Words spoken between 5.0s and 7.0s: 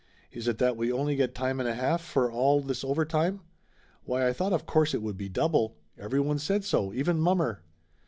would be double! Everyone said so,